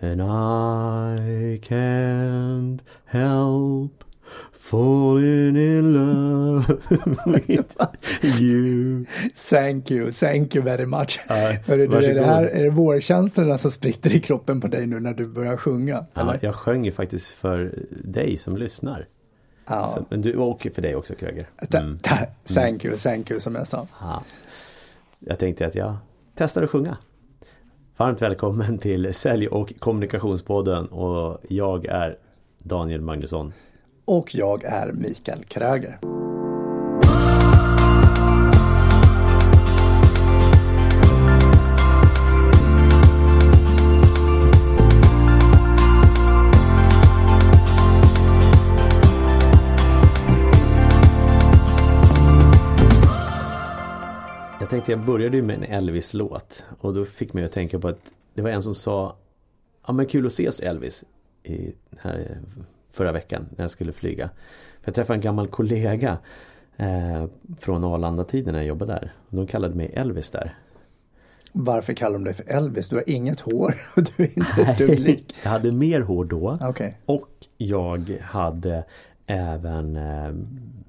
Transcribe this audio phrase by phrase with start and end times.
[0.00, 4.04] And I can't help
[4.52, 6.68] falling in love
[7.26, 9.04] with you.
[9.34, 11.20] Thank you, thank you very much.
[11.28, 11.34] Ja,
[11.66, 15.00] Hörru, du, är, det här, är det vårkänslorna som spritter i kroppen på dig nu
[15.00, 16.06] när du börjar sjunga?
[16.14, 16.38] Ja, eller?
[16.42, 17.74] jag sjöng ju faktiskt för
[18.04, 19.08] dig som lyssnar.
[19.66, 19.86] Ja.
[19.94, 21.48] Så, men du, och för dig också Kröger.
[21.74, 21.98] Mm.
[22.54, 23.86] Thank you, thank you som jag sa.
[24.00, 24.22] Ja.
[25.18, 25.96] Jag tänkte att jag
[26.34, 26.96] testar att sjunga.
[27.98, 32.16] Varmt välkommen till Sälj och kommunikationspodden och jag är
[32.58, 33.52] Daniel Magnusson.
[34.04, 35.98] Och jag är Mikael Kröger.
[54.66, 57.88] Jag tänkte jag började ju med en Elvis-låt och då fick mig att tänka på
[57.88, 59.16] att det var en som sa
[59.86, 61.04] Ja men kul att ses Elvis
[61.42, 62.38] i, här
[62.90, 64.30] förra veckan när jag skulle flyga.
[64.80, 66.18] För jag träffade en gammal kollega
[66.76, 67.26] eh,
[67.58, 69.12] från Arlanda-tiden när jag jobbade där.
[69.30, 70.54] De kallade mig Elvis där.
[71.52, 72.88] Varför kallar de dig för Elvis?
[72.88, 75.34] Du har inget hår och du är inte ett dugg lik.
[75.44, 76.98] Jag hade mer hår då Okej.
[77.06, 78.84] och jag hade
[79.26, 80.34] även eh,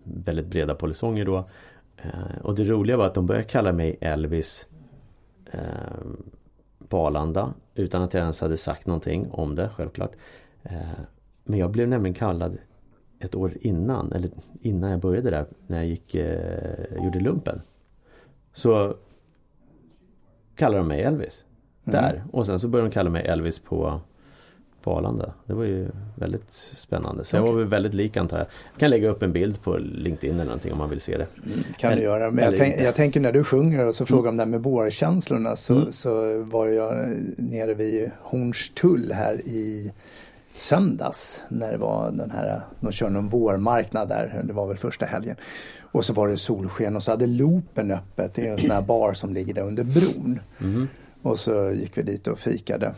[0.04, 1.50] väldigt breda polisonger då.
[1.98, 4.68] Eh, och det roliga var att de började kalla mig Elvis
[5.52, 5.60] eh,
[6.88, 10.12] på Arlanda utan att jag ens hade sagt någonting om det självklart.
[10.64, 11.00] Eh,
[11.44, 12.58] men jag blev nämligen kallad
[13.20, 14.30] ett år innan, eller
[14.62, 17.62] innan jag började där, när jag gick, eh, gjorde lumpen.
[18.54, 18.96] Så
[20.56, 21.46] kallade de mig Elvis
[21.84, 22.24] där.
[22.32, 24.02] Och sen så började de kalla mig Elvis på,
[24.84, 25.34] på Arlanda.
[25.46, 27.24] Det var ju väldigt spännande.
[27.26, 28.48] Så jag var väldigt lik antar jag.
[28.74, 31.28] Jag kan lägga upp en bild på LinkedIn eller någonting om man vill se det.
[31.78, 32.32] kan Eller- du göra.
[32.32, 34.64] Men jag, tänk, jag tänker när du sjunger och så frågar om det här med
[34.64, 35.92] vårkänslorna så, Mm.
[35.92, 39.92] så var jag nere vid Hornstull här i
[40.56, 45.06] söndags när det var den här, de kör någon vårmarknad där, det var väl första
[45.06, 45.36] helgen.
[45.92, 48.82] Och så var det solsken och så hade Loopen öppet, det är en sån här
[48.82, 50.40] bar som ligger där under bron.
[50.58, 50.88] Mhm.
[51.22, 52.94] Och så gick vi dit och fikade.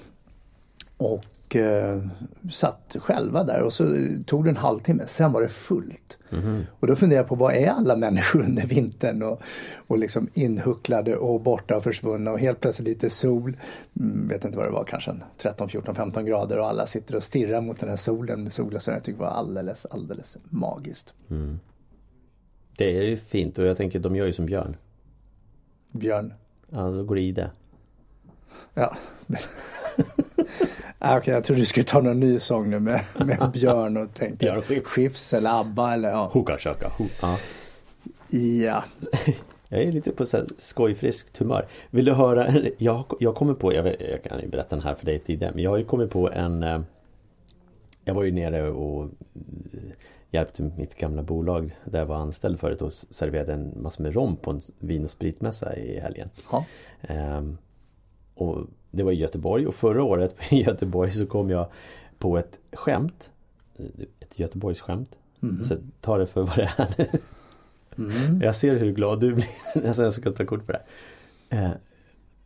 [0.97, 1.23] Och
[1.55, 2.03] eh,
[2.51, 6.17] satt själva där och så tog det en halvtimme, sen var det fullt.
[6.29, 6.65] Mhm.
[6.79, 9.41] Och då funderar jag på vad är alla människor under vintern och,
[9.87, 13.57] och liksom inhucklade och borta och försvunna och helt plötsligt lite sol.
[13.99, 17.15] Mm, vet inte vad det var, kanske en 13, 14, 15 grader och alla sitter
[17.15, 18.95] och stirrar mot den här solen med solglasögon.
[18.95, 21.13] Jag tycker det var alldeles, alldeles magiskt.
[22.77, 24.75] Det är ju fint och jag tänker de gör ju som Björn.
[25.91, 26.33] Björn.
[26.69, 27.51] Ja, då går det i det.
[28.73, 28.95] Ja.
[30.99, 34.13] ah, Okej, jag trodde du skulle ta någon ny sång nu med, med Björn och
[34.13, 34.89] tänkte Björn Skifs.
[34.89, 36.29] Skifs eller ABBA eller ja.
[36.33, 37.05] Hoka shaka ho.
[37.21, 37.37] Ja.
[38.63, 38.83] ja.
[39.71, 41.67] Jag är lite på så här skojfriskt humör.
[41.89, 42.53] Vill du höra?
[42.77, 45.63] Jag, jag kommer på, jag, jag kan ju berätta den här för dig tidigare, men
[45.63, 46.81] jag har ju kommit på en eh,
[48.05, 49.09] Jag var ju nere och eh,
[50.31, 54.35] hjälpte mitt gamla bolag där jag var anställd förut och serverade en massa med rom
[54.35, 56.29] på en vin och spritmässa i helgen.
[56.51, 56.65] ja.
[57.01, 57.57] Ehm,
[58.41, 61.67] och det var i Göteborg och förra året i Göteborg så kom jag
[62.17, 63.31] på ett skämt.
[64.19, 65.17] Ett Göteborgsskämt.
[65.63, 67.19] Så ta det för vad det är nu.
[67.97, 68.41] Mm.
[68.41, 69.47] Jag ser hur glad du blir.
[69.87, 70.81] Alltså jag ska ta kort på det
[71.49, 71.65] här.
[71.65, 71.71] Eh,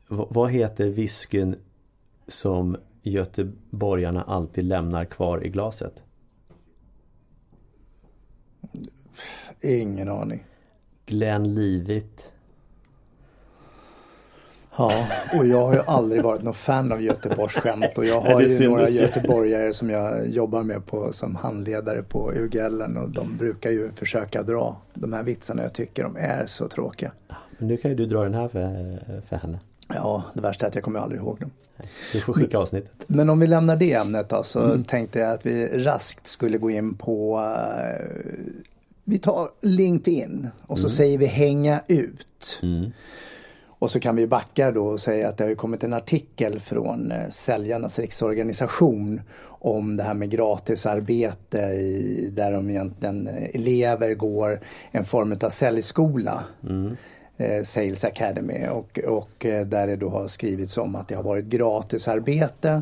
[0.07, 1.55] vad, heter whiskyn
[2.27, 6.03] som göteborgarna alltid lämnar kvar i glaset?
[9.61, 10.45] Ingen aning.
[11.05, 12.32] Glenlivet.
[14.77, 15.07] Ja,
[15.39, 18.47] och jag har ju aldrig varit någon fan av Göteborgsskämt och jag Nej, har det
[18.47, 23.71] ju några göteborgare som jag jobbar med på som handledare på UGL och de brukar
[23.71, 25.63] ju försöka dra de här vitsarna.
[25.63, 27.11] Jag tycker de är så tråkiga.
[27.57, 29.59] Men nu kan ju du dra den här för, för henne.
[29.87, 31.51] Ja, det värsta är att jag kommer aldrig ihåg dem.
[32.13, 33.03] Du får skicka avsnittet.
[33.07, 34.83] Men om vi lämnar det ämnet då så Mm.
[34.83, 38.05] tänkte jag att vi raskt skulle gå in på eh,
[39.03, 42.59] Vi tar LinkedIn och så säger vi hänga ut.
[42.63, 42.91] Mm.
[43.83, 47.11] Och så kan vi backa då och säga att det har kommit en artikel från
[47.11, 54.59] eh, Säljarnas riksorganisation om det här med gratisarbete i, där de egentligen eh, elever går
[54.91, 56.43] en form av säljskola.
[57.37, 61.45] Eh, Sales Academy och, och där det då har skrivits om att det har varit
[61.45, 62.81] gratisarbete.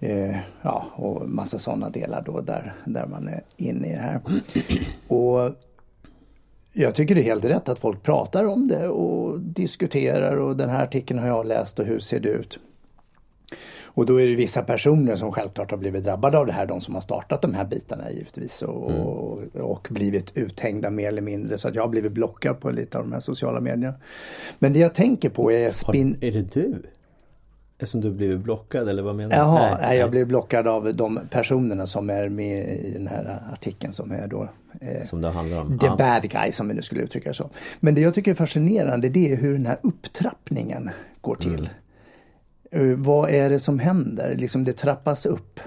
[0.00, 4.20] Eh, ja, och massa sådana delar då där, där man är inne i det här.
[5.08, 5.50] Och
[6.78, 10.68] jag tycker det är helt rätt att folk pratar om det och diskuterar och den
[10.68, 12.58] här artikeln har jag läst och hur ser det ut?
[13.84, 16.80] Och då är det vissa personer som självklart har blivit drabbade av det här, de
[16.80, 21.58] som har startat de här bitarna givetvis och, och, och blivit uthängda mer eller mindre.
[21.58, 23.94] Så att jag har blivit blockad på lite av de här sociala medierna.
[24.58, 26.16] Men det jag tänker på är Har, spin...
[26.20, 26.82] är det du?
[27.80, 29.36] Eftersom du blev blockad eller vad menar du?
[29.36, 33.92] Jaha, nej, jag blev blockad av de personerna som är med i den här artikeln
[33.92, 34.48] som är då
[34.80, 35.78] eh, Som det handlar om?
[35.78, 35.96] The ja.
[35.96, 37.50] bad guy som vi nu skulle uttrycka det så.
[37.80, 40.90] Men det jag tycker är fascinerande det är hur den här upptrappningen
[41.20, 41.70] går till.
[42.72, 42.90] Mm.
[42.90, 44.34] Uh, vad är det som händer?
[44.36, 45.60] Liksom det trappas upp.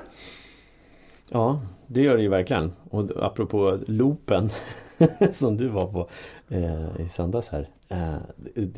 [1.29, 2.71] Ja, det gör det ju verkligen.
[2.89, 4.49] Och apropå loopen
[5.31, 6.09] som du var på
[6.49, 7.69] eh, i söndags här.
[7.89, 8.17] Eh,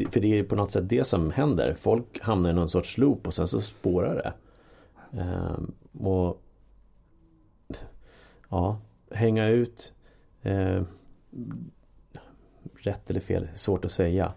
[0.09, 1.75] för det är på något sätt det som händer.
[1.79, 4.33] Folk hamnar i någon sorts loop och sen så spårar det.
[5.19, 5.57] Eh,
[6.05, 6.39] och
[8.49, 8.77] Ja,
[9.11, 9.93] hänga ut
[10.41, 10.83] eh,
[12.75, 14.33] Rätt eller fel, svårt att säga.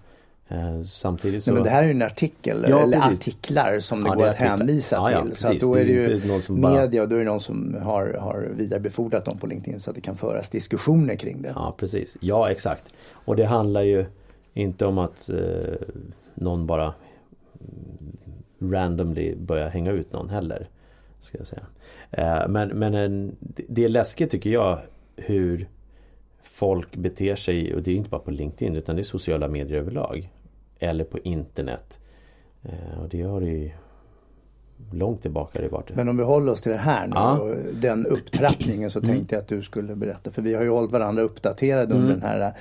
[0.49, 1.51] Eh, samtidigt så...
[1.51, 3.21] Nej, men det här är ju en artikel, ja, eller precis.
[3.21, 5.37] artiklar som det ja, går det att hänvisa ja, till.
[5.37, 9.25] så då är det ju media och då är det någon som har, har vidarebefordrat
[9.25, 11.53] dem på LinkedIn så att det kan föras diskussioner kring det.
[11.55, 12.85] Ja precis, ja exakt.
[13.13, 14.07] Och det handlar ju
[14.55, 15.37] inte om att eh,
[16.35, 16.95] någon bara
[18.59, 20.69] randomly börjar hänga ut någon heller.
[21.21, 21.67] Ska jag säga.
[22.11, 23.37] Eh, men men en,
[23.69, 24.79] det är läskigt tycker jag
[25.17, 25.69] hur
[26.43, 29.79] folk beter sig och det är inte bara på LinkedIn utan det är sociala medier
[29.79, 30.31] överlag.
[30.79, 32.01] Eller på internet.
[32.63, 33.71] Eh, och det har det ju
[34.93, 35.95] långt tillbaka det varit.
[35.95, 37.39] Men om vi håller oss till det här nu ja.
[37.39, 39.11] och den upptrappningen så mm.
[39.11, 40.31] tänkte jag att du skulle berätta.
[40.31, 42.21] För vi har ju hållit varandra uppdaterade under mm.
[42.21, 42.53] den här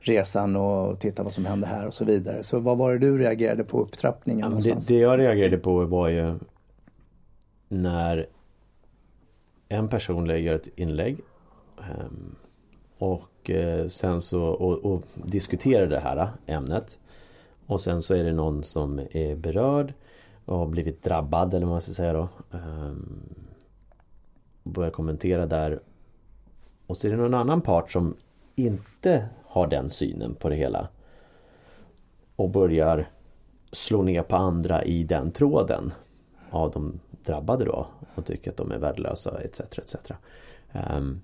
[0.00, 2.42] resan och titta vad som hände här och så vidare.
[2.42, 4.52] Så vad var det du reagerade på upptrappningen?
[4.52, 6.38] Ja, det, det jag reagerade på var ju
[7.68, 8.26] när
[9.68, 11.18] en person gör ett inlägg
[11.76, 12.36] um,
[12.98, 16.98] och eh, sen så och, och diskuterar det här ämnet.
[17.66, 19.94] Och sen så är det någon som är berörd
[20.44, 22.28] och har blivit drabbad eller vad man ska säga då.
[22.52, 23.22] Ehm,
[24.62, 25.80] börjar kommentera där.
[26.86, 28.16] Och så är det någon annan part som
[28.54, 30.88] inte har den synen på det hela.
[32.36, 33.10] Och börjar
[33.72, 35.92] slå ner på andra i den tråden.
[36.50, 37.86] Av de drabbade då.
[38.14, 39.60] Och tycker att de är värdelösa etc.
[39.60, 39.96] etc.
[40.72, 41.20] Ehm,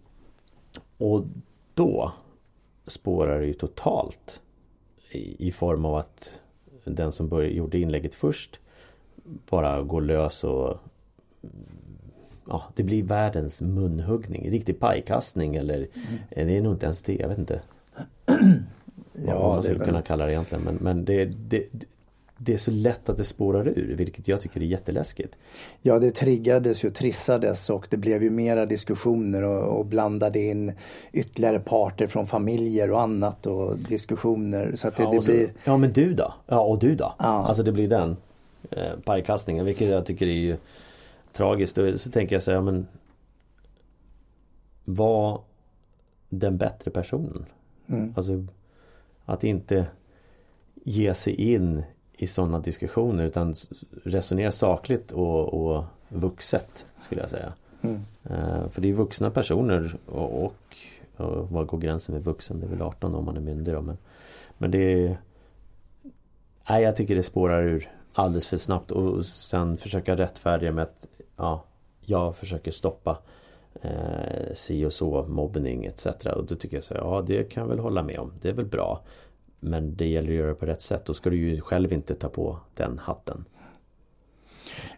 [0.98, 1.24] och
[1.74, 2.12] då
[2.86, 4.42] spårar det ju totalt
[5.12, 6.40] i, form av att
[6.84, 8.60] den som började, gjorde inlägget först
[9.50, 10.76] bara går lös och
[12.50, 14.50] Ja, det blir världens munhuggning.
[14.50, 15.88] Riktig pajkastning eller mm.
[16.48, 17.60] Det är nog inte ens det, jag vet inte.
[19.12, 19.86] ja, vad man skulle väl...
[19.86, 20.64] kunna kalla det egentligen.
[20.64, 21.66] Men, men det, det,
[22.42, 25.38] det är så lätt att det spårar ur, vilket jag tycker är jätteläskigt.
[25.82, 30.72] Ja, det triggades ju, trissades och det blev ju mera diskussioner och, och blandade in
[31.12, 34.72] ytterligare parter från familjer och annat och diskussioner.
[34.74, 35.52] Så att det, ja, det så, blir...
[35.64, 36.34] ja, men du då?
[36.46, 37.14] Ja, och du då?
[37.18, 37.24] Ja.
[37.24, 38.16] Alltså det blir den
[38.70, 40.56] eh, pajkastningen, vilket jag tycker är ju
[41.32, 41.78] tragiskt.
[41.78, 42.86] Och så tänker jag säga, men
[44.84, 45.40] var
[46.28, 47.46] den bättre personen?
[47.88, 48.12] Mm.
[48.16, 48.46] Alltså
[49.24, 49.86] att inte
[50.74, 51.82] ge sig in
[52.22, 53.54] i sådana diskussioner utan
[54.04, 57.52] resonera sakligt och, och vuxet skulle jag säga.
[57.82, 58.00] Mm.
[58.30, 60.76] Uh, för det är vuxna personer och, och,
[61.16, 62.60] och vad går gränsen med vuxen?
[62.60, 63.98] Det är väl 18 om man är myndig då men,
[64.58, 65.18] men det är
[66.68, 71.08] Nej jag tycker det spårar ur alldeles för snabbt och sen försöka rättfärdiga med att
[71.36, 71.64] ja,
[72.00, 73.18] jag försöker stoppa
[73.82, 76.06] eh, si och så, mobbning etc.
[76.06, 78.32] Och då tycker jag så ja det kan jag väl hålla med om.
[78.40, 79.02] Det är väl bra.
[79.60, 81.04] Men det gäller att göra det på rätt sätt.
[81.06, 83.44] Då ska du ju själv inte ta på den hatten.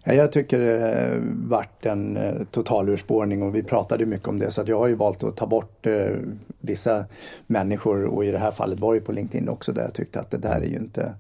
[0.05, 4.51] Ja, jag tycker det vart en eh, total urspårning och vi pratade mycket om det
[4.51, 6.17] så jag har ju valt att ta bort eh,
[6.61, 7.05] vissa
[7.47, 10.31] människor och i det här fallet var det på LinkedIn också där jag tyckte att
[10.31, 11.13] det där är ju inte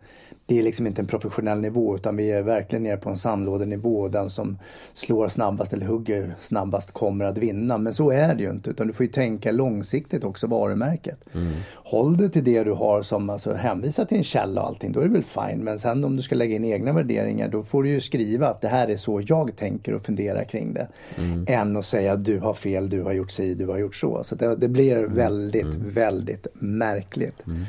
[0.46, 4.00] det är liksom inte en professionell nivå utan vi är verkligen nere på en sandlådenivå
[4.00, 4.58] och den som
[4.92, 7.78] slår snabbast eller hugger snabbast kommer att vinna.
[7.78, 11.18] Men så är det ju inte utan du får ju tänka långsiktigt också varumärket.
[11.34, 11.52] Mm.
[11.74, 15.00] Håll dig till det du har som alltså hänvisar till en källa och allting, då
[15.00, 15.64] är det väl fine.
[15.64, 18.60] Men sen om du ska lägga in egna värderingar då får du ju skriva att
[18.60, 20.88] det här är så jag tänker och funderar kring det.
[21.18, 21.44] Mm.
[21.48, 24.24] Än att säga att du har fel, du har gjort si, du har gjort så.
[24.24, 25.14] Så det, det blir mm.
[25.14, 25.90] väldigt, mm.
[25.90, 27.42] väldigt märkligt.
[27.46, 27.64] Mm.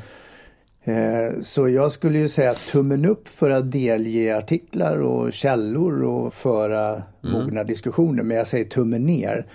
[0.84, 6.34] Eh, så jag skulle ju säga tummen upp för att delge artiklar och källor och
[6.34, 7.02] föra mm.
[7.22, 8.22] mogna diskussioner.
[8.22, 9.46] Men jag säger tummen ner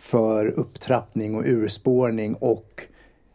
[0.00, 2.82] för upptrappning och urspårning och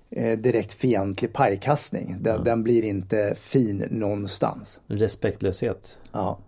[0.09, 2.17] eh, direkt fientlig pajkastning.
[2.19, 2.45] Den, mm.
[2.45, 4.79] den, blir inte fin någonstans.
[4.87, 5.99] Respektlöshet.
[6.11, 6.39] Ja.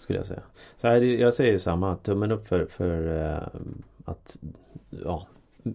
[0.00, 0.42] Skulle jag säga.
[0.76, 3.60] Så här, jag säger ju samma, tummen upp för, för eh,
[4.04, 4.38] att
[4.90, 5.26] ja,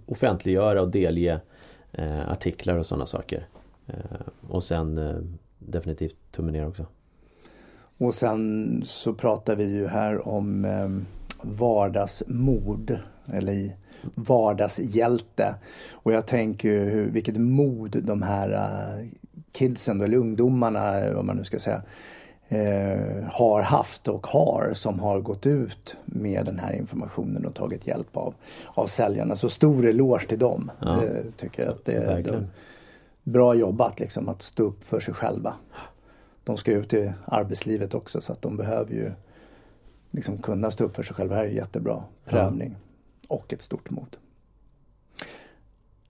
[0.06, 1.40] offentliggöra och delge
[1.92, 3.48] eh, artiklar och sådana saker.
[3.88, 5.18] Eh, och sen eh,
[5.60, 6.86] definitivt tummen ner också.
[7.98, 10.90] Och sen så pratar vi ju här om eh,
[11.42, 13.00] vardagsmod
[13.34, 13.72] eller
[14.16, 15.56] vardagshjälte.
[15.92, 19.08] Och jag tänker ju hur, vilket mod de här eh,
[19.52, 21.82] kidsen eller ungdomarna, vad man nu ska säga,
[22.50, 27.88] eh, har haft och har som har gått ut med den här informationen och tagit
[27.88, 28.34] hjälp av,
[28.66, 29.36] av säljarna.
[29.36, 30.72] Så stor eloge till dem.
[30.80, 31.04] Ja.
[31.04, 32.48] Eh, tycker jag att det är de,
[33.24, 35.54] bra jobbat liksom att stå upp för sig själva.
[36.44, 39.12] De ska ut i arbetslivet också så att de behöver ju
[40.12, 41.36] liksom kunna stå upp för sig själva.
[41.36, 42.76] Det här är jättebra prövning
[43.28, 44.18] och ett stort mod.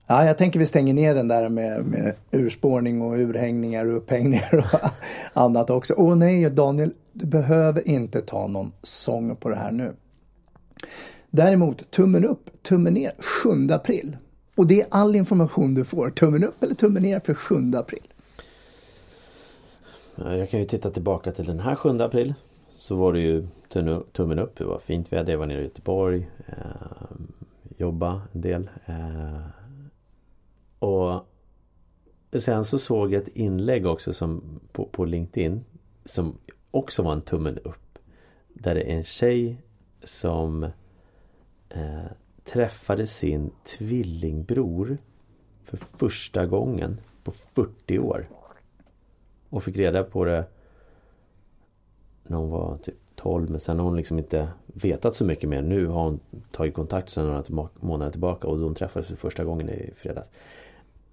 [0.06, 4.54] Ja, jag tänker vi stänger ner den där med, med urspårning och urhängningar och upphängningar
[4.54, 4.80] och
[5.42, 5.94] annat också.
[5.96, 9.92] Åh nej Daniel, du behöver inte ta någon sång på det här nu.
[11.30, 14.16] Däremot tummen upp, tummen ner 7 april.
[14.56, 16.10] Och det är all information du får.
[16.10, 18.06] Tummen upp eller tummen ner för 7 april.
[20.16, 22.34] Jag kan ju titta tillbaka till den här 7 april.
[22.72, 24.56] Så var det ju tummen- tummen upp.
[24.58, 25.32] Det var fint väder.
[25.32, 26.28] Jag var nere i Göteborg.
[26.46, 26.54] Eh,
[27.76, 28.70] jobba en del.
[28.86, 29.36] Eh,
[30.78, 31.26] och
[32.38, 35.64] sen så såg jag ett inlägg också som, på, på LinkedIn.
[36.04, 36.38] Som
[36.70, 37.98] också var en tummen upp.
[38.48, 39.62] Där det är en tjej
[40.04, 40.64] som
[41.68, 42.04] eh,
[42.44, 44.98] träffade sin tvillingbror
[45.64, 48.28] för första gången på 40 år.
[49.48, 50.44] Och fick reda på det
[52.22, 55.62] när hon var typ 12 men sen har hon liksom inte vetat så mycket mer.
[55.62, 59.68] Nu har hon tagit kontakt sedan några månader tillbaka och de träffades för första gången
[59.68, 60.30] i fredags.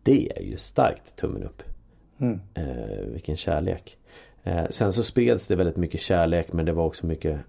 [0.03, 1.63] Det är ju starkt tummen upp.
[2.17, 2.39] Mm.
[2.53, 3.98] Eh, vilken kärlek.
[4.43, 7.39] Eh, sen så spreds det väldigt mycket kärlek men det var också mycket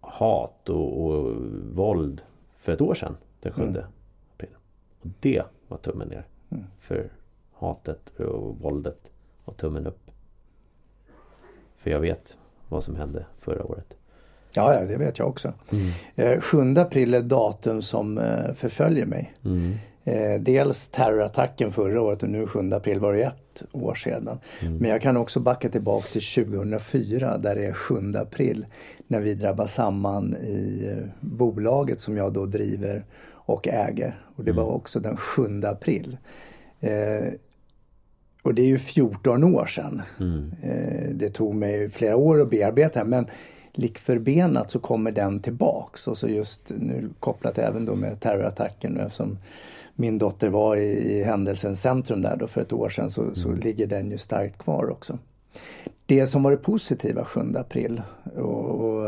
[0.00, 1.34] hat och, och
[1.72, 2.22] våld
[2.56, 3.16] för ett år sedan.
[3.40, 3.76] Den 7 Mm.
[4.34, 4.50] april.
[5.00, 6.26] Och det var tummen ner.
[6.50, 6.64] Mm.
[6.78, 7.10] För
[7.52, 9.12] hatet och våldet
[9.44, 10.10] och tummen upp.
[11.76, 12.36] För jag vet
[12.68, 13.96] vad som hände förra året.
[14.54, 15.52] Ja, ja, det vet jag också.
[16.16, 19.34] Eh, 7 april är datum som eh, förföljer mig.
[19.44, 19.74] Mm.
[20.08, 24.38] Eh, dels terrorattacken förra året och nu 7 april var det ett år sedan.
[24.80, 28.66] Men jag kan också backa tillbaks till 2004 där det är 7 april
[29.06, 34.20] när vi drabbas samman i eh, bolaget som jag då driver och äger.
[34.36, 36.16] Och det var också den 7 april.
[36.80, 37.32] Eh,
[38.42, 40.02] och det är ju 14 år sedan.
[40.20, 40.52] Mm.
[40.62, 43.26] Eh, det tog mig flera år att bearbeta men
[43.72, 46.08] lik förbenat så kommer den tillbaks.
[46.08, 49.38] Och så just nu kopplat även då med terrorattacken eftersom
[49.98, 53.52] min dotter var i, i händelsens centrum där då för ett år sedan så, så
[53.52, 55.18] ligger den ju starkt kvar också.
[56.06, 58.02] Det som var det positiva 7 april
[58.36, 59.06] och, och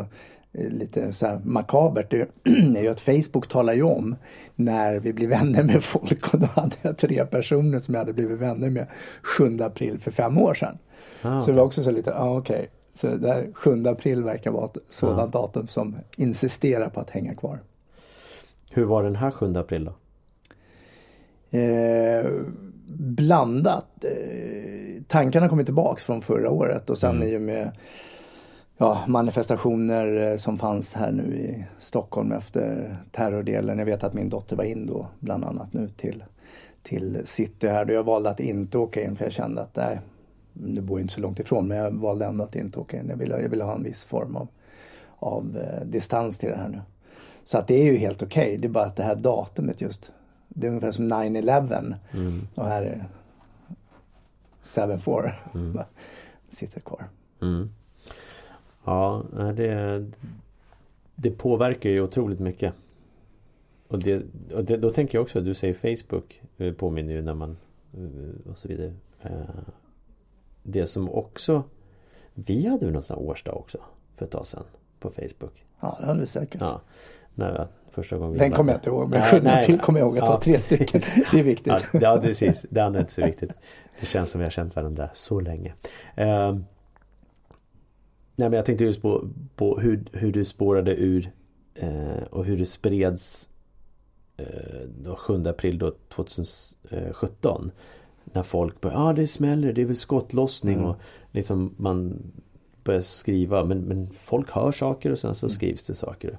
[0.52, 2.28] eh, lite så här makabert det
[2.76, 4.16] är ju att Facebook talar ju om
[4.56, 8.12] när vi blir vänner med folk och då hade jag tre personer som jag hade
[8.12, 8.87] blivit vänner med
[9.23, 10.78] 7 april för fem år sedan.
[11.23, 12.68] Ah, Så det var också så lite, ja ah, okej.
[12.94, 17.35] Så det där 7 april verkar vara ett sådant datum som insisterar på att hänga
[17.35, 17.59] kvar.
[18.73, 19.92] Hur var den här 7 april då?
[21.50, 22.30] Eh,
[22.99, 24.04] blandat.
[24.04, 27.28] Eh, tankarna kommer tillbaks från förra året och sen Mm.
[27.28, 27.71] i och med
[28.76, 33.78] ja, manifestationer eh, som fanns här nu i Stockholm efter terrordelen.
[33.78, 36.25] Jag vet att min dotter var in då bland annat nu till,
[36.83, 40.00] till city här då jag valde att inte åka in för jag kände att nej,
[40.52, 43.09] det bor ju inte så långt ifrån men jag valde ändå att inte åka in.
[43.09, 44.49] Jag ville, jag ville ha en viss form av,
[45.19, 46.80] av eh, distans till det här nu.
[47.45, 48.57] Så att det är ju helt okej.
[48.59, 50.12] Det är bara att det här datumet just.
[50.54, 52.49] Det är ungefär som 9-11 Mm.
[52.54, 53.04] och här är
[54.64, 55.33] 7-4.
[55.54, 55.78] Mm.
[56.49, 57.04] Sitter kvar.
[57.42, 57.71] Mm.
[58.85, 59.23] Ja,
[59.57, 60.04] det,
[61.14, 62.75] det påverkar ju otroligt mycket.
[63.88, 64.23] Och, det,
[64.54, 67.57] och det, då tänker jag också, du säger Facebook eh, påminner ju när man
[67.97, 68.95] eh, och så vidare.
[69.21, 69.30] Eh,
[70.62, 71.62] Det som också
[72.35, 73.78] Vi hade väl någon sån årsdag också
[74.16, 74.64] för ett tag sedan
[75.00, 75.64] på Facebook.
[75.80, 76.61] Ja, det hade vi säkert.
[76.61, 76.80] Ja,
[77.40, 79.62] när första gången Den kommer jag inte ihåg, men Nej, 7 nej.
[79.64, 81.00] april kommer jag ihåg att Ja, var tre stycken.
[81.32, 81.73] Det är viktigt.
[81.92, 82.66] Ja, ja precis.
[82.70, 83.50] Det andra är inte så viktigt.
[84.00, 85.75] Det känns som vi har känt varandra så länge.
[86.16, 86.54] Ehm,
[88.37, 91.30] nej men jag tänkte just på, på hur, hur du spårade ur
[91.75, 93.49] eh, och hur det spreds
[94.37, 94.47] eh,
[95.02, 97.70] då 7 april då 2017.
[98.25, 100.87] När folk började, ja ah, det smäller, det är väl skottlossning Mm.
[100.90, 100.97] och
[101.30, 102.23] liksom man
[102.85, 105.35] börjar skriva men, men folk hör saker och sen Mm.
[105.35, 106.38] så skrivs det saker.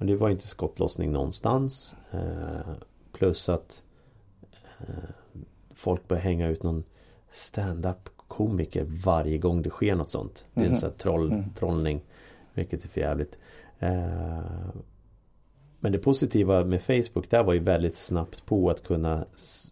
[0.00, 1.96] Men det var inte skottlossning någonstans.
[2.10, 2.72] Eh,
[3.12, 3.82] plus att
[4.80, 4.86] eh,
[5.74, 6.84] folk börjar hänga ut någon
[7.30, 10.46] stand-up komiker varje gång det sker något sånt.
[10.54, 10.78] Det är en Mhm.
[10.80, 11.44] sån här troll, Mm.
[11.54, 12.00] trollning.
[12.54, 13.38] Vilket är för jävligt.
[13.78, 14.40] Eh,
[15.80, 19.24] men det positiva med Facebook där var ju väldigt snabbt på att kunna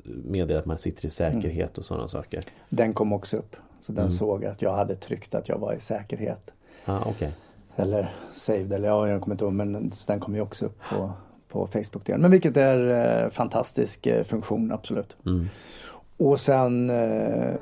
[0.04, 2.40] meddela att man sitter i säkerhet och sådana saker.
[2.68, 3.56] Den kom också upp.
[3.82, 4.10] Så den Mm.
[4.16, 6.50] såg att jag hade tryckt att jag var i säkerhet.
[6.84, 7.32] Ah, okej.
[7.78, 9.52] Eller saved, eller ja, jag kommer inte ihåg.
[9.52, 11.12] Men den kom ju också upp på,
[11.48, 12.20] på Facebook-delen.
[12.20, 12.88] Men vilket är
[13.24, 15.16] eh, fantastisk eh, funktion, absolut.
[15.26, 15.48] Mm.
[16.16, 17.54] Och sen eh,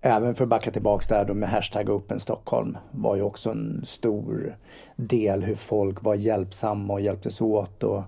[0.00, 3.80] även för att backa tillbaks där då med hashtag Open Stockholm var ju också en
[3.84, 4.56] stor
[4.96, 8.02] del hur folk var hjälpsamma och hjälptes åt och,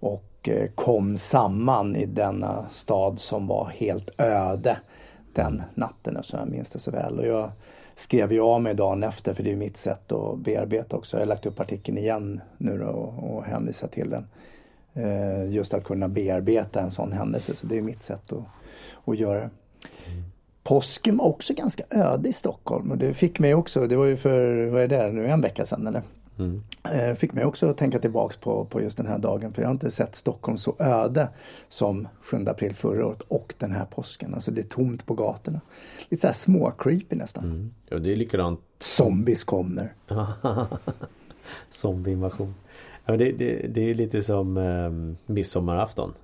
[0.00, 4.78] och eh, kom samman i denna stad som var helt öde
[5.32, 7.18] den natten som jag minns det så väl.
[7.18, 7.50] Och jag
[7.94, 11.16] skrev jag av mig dagen efter för det är mitt sätt att bearbeta också.
[11.16, 14.26] Jag har lagt upp artikeln igen nu då och, och hänvisat till den.
[14.94, 18.44] Eh, just att kunna bearbeta en sån händelse så det är mitt sätt att,
[19.04, 19.50] att göra det.
[20.62, 24.16] Påsken var också ganska öde i Stockholm och det fick mig också, det var ju
[24.16, 26.02] för, vad är det, nu en vecka sedan eller?
[26.38, 27.16] Mm.
[27.16, 29.74] Fick mig också att tänka tillbaks på, på just den här dagen för jag har
[29.74, 31.28] inte sett Stockholm så öde
[31.68, 34.34] som 7 april förra året och den här påsken.
[34.34, 35.60] Alltså det är tomt på gatorna.
[36.08, 37.44] Lite så här små creepy nästan.
[37.44, 37.74] Mm.
[37.88, 38.60] Ja det är likadant.
[38.78, 39.94] Zombies kommer.
[41.70, 42.54] Zombieinvasion.
[43.04, 46.14] Ja, det, det, det är lite som eh, midsommarafton.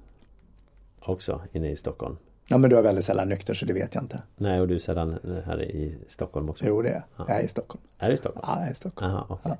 [1.00, 2.17] Också inne i Stockholm.
[2.52, 4.23] Ja men du är väldigt sällan nykter så det vet jag inte.
[4.37, 6.64] Nej och du är sällan här i Stockholm också?
[6.66, 7.28] Jo det är jag.
[7.28, 7.83] Jag är i Stockholm.
[7.99, 8.47] Är du i Stockholm?
[8.49, 9.12] Ja, jag är i Stockholm.
[9.12, 9.52] Aha, okay.
[9.52, 9.57] ja.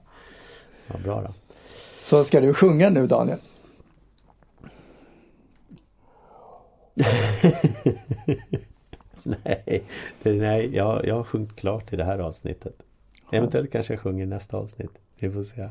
[0.87, 1.35] ja, bra då.
[1.99, 3.38] Så ska du sjunga nu Daniel?
[9.23, 9.85] nej,
[10.23, 12.75] nej jag, jag har sjungit klart i det här avsnittet.
[13.32, 14.99] Eventuellt kanske jag sjunger nästa avsnitt.
[15.21, 15.69] Vi får se.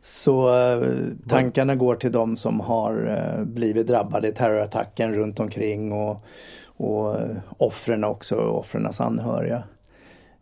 [0.00, 0.82] Så eh,
[1.28, 6.24] tankarna går till de som har eh, blivit drabbade i terrorattacken runt omkring och,
[6.66, 9.62] och eh, offren också, offrens anhöriga.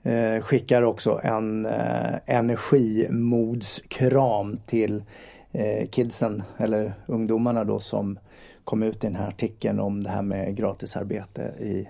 [0.03, 5.05] Eh, skickar också en eh, energimodskram till
[5.53, 8.19] eh, kidsen eller ungdomarna då som
[8.65, 11.89] kom ut i den här artikeln om det här med gratisarbete i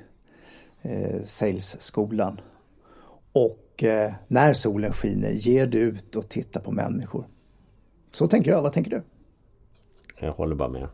[0.82, 2.40] eh, salesskolan.
[3.32, 7.26] Och eh, när solen skiner, ge dig ut och titta på människor.
[8.10, 8.62] Så tänker jag.
[8.62, 9.02] Vad tänker du?
[10.20, 10.88] Jag håller bara med.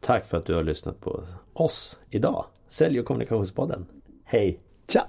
[0.00, 2.44] Tack för att du har lyssnat på oss idag.
[2.68, 3.86] Sälj och kommunikationspodden.
[4.24, 4.60] Hej!
[4.88, 5.06] Tja!